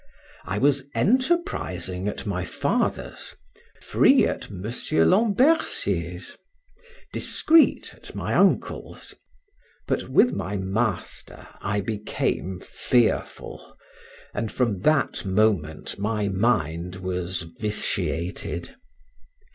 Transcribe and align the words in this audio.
I 0.45 0.57
was 0.57 0.87
enterprising 0.95 2.07
at 2.07 2.25
my 2.25 2.43
father's, 2.43 3.35
free 3.79 4.25
at 4.25 4.49
Mr. 4.49 5.07
Lambercier's, 5.07 6.35
discreet 7.13 7.93
at 7.93 8.15
my 8.15 8.33
uncle's; 8.33 9.13
but, 9.85 10.09
with 10.09 10.33
my 10.33 10.57
master, 10.57 11.47
I 11.61 11.81
became 11.81 12.61
fearful, 12.61 13.77
and 14.33 14.51
from 14.51 14.79
that 14.79 15.23
moment 15.23 15.99
my 15.99 16.29
mind 16.29 16.95
was 16.95 17.43
vitiated. 17.43 18.73